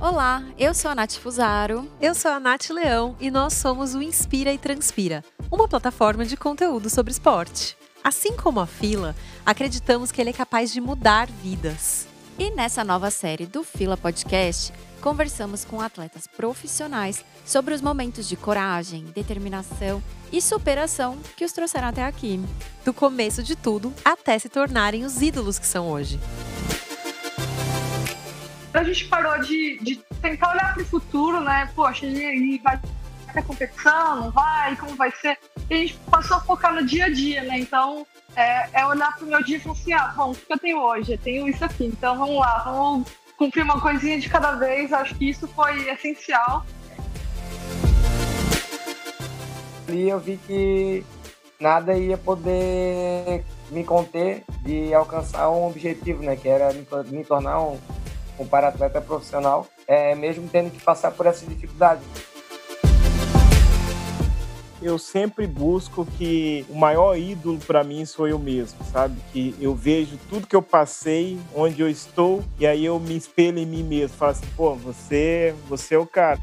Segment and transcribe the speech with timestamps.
[0.00, 1.86] Olá, eu sou a Nath Fusaro.
[2.00, 6.38] Eu sou a Nath Leão e nós somos o Inspira e Transpira, uma plataforma de
[6.38, 7.76] conteúdo sobre esporte.
[8.02, 12.06] Assim como a Fila, acreditamos que ele é capaz de mudar vidas.
[12.38, 14.72] E nessa nova série do Fila Podcast,
[15.02, 21.88] conversamos com atletas profissionais sobre os momentos de coragem, determinação e superação que os trouxeram
[21.88, 22.40] até aqui.
[22.86, 26.18] Do começo de tudo até se tornarem os ídolos que são hoje
[28.72, 31.70] a gente parou de, de tentar olhar para o futuro, né?
[31.74, 32.80] Poxa, e aí, vai
[33.32, 35.38] ter competição, não vai, como vai ser?
[35.68, 37.58] E a gente passou a focar no dia a dia, né?
[37.58, 38.06] Então,
[38.36, 40.58] é, é olhar para o meu dia e falar assim, ah, bom, o que eu
[40.58, 41.12] tenho hoje?
[41.12, 44.92] Eu tenho isso aqui, então vamos lá, vamos cumprir uma coisinha de cada vez.
[44.92, 46.64] Acho que isso foi essencial.
[49.88, 51.04] E eu vi que
[51.58, 56.36] nada ia poder me conter de alcançar um objetivo, né?
[56.36, 57.78] Que era me tornar um
[58.40, 62.00] um para-atleta profissional, é, mesmo tendo que passar por essa dificuldade.
[64.82, 69.20] Eu sempre busco que o maior ídolo para mim sou eu mesmo, sabe?
[69.30, 73.58] Que eu vejo tudo que eu passei, onde eu estou, e aí eu me espelho
[73.58, 74.16] em mim mesmo.
[74.16, 76.38] Falo assim, pô, você, você é o cara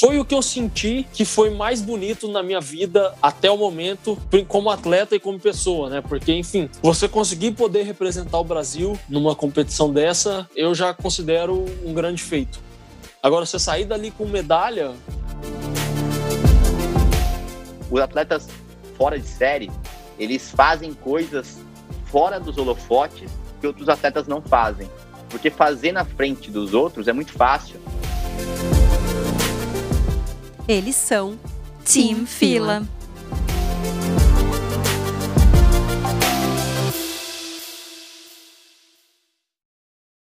[0.00, 4.16] foi o que eu senti que foi mais bonito na minha vida até o momento,
[4.46, 6.00] como atleta e como pessoa, né?
[6.00, 11.92] Porque, enfim, você conseguir poder representar o Brasil numa competição dessa, eu já considero um
[11.92, 12.60] grande feito.
[13.20, 14.92] Agora, você sair dali com medalha.
[17.90, 18.46] Os atletas
[18.96, 19.70] fora de série,
[20.18, 21.58] eles fazem coisas
[22.06, 24.88] fora dos holofotes que outros atletas não fazem.
[25.28, 27.80] Porque fazer na frente dos outros é muito fácil.
[30.68, 31.38] Eles são
[31.82, 32.86] Team Fila.
[32.86, 34.37] Fila.